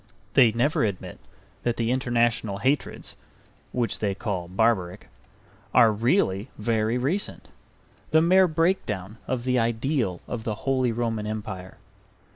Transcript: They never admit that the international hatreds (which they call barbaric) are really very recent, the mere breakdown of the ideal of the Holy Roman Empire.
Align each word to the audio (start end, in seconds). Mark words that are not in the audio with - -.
They 0.33 0.51
never 0.51 0.83
admit 0.83 1.19
that 1.61 1.77
the 1.77 1.91
international 1.91 2.57
hatreds 2.57 3.15
(which 3.71 3.99
they 3.99 4.15
call 4.15 4.47
barbaric) 4.47 5.09
are 5.75 5.91
really 5.91 6.49
very 6.57 6.97
recent, 6.97 7.49
the 8.09 8.19
mere 8.19 8.47
breakdown 8.47 9.19
of 9.27 9.43
the 9.43 9.59
ideal 9.59 10.19
of 10.27 10.43
the 10.43 10.55
Holy 10.65 10.91
Roman 10.91 11.27
Empire. 11.27 11.77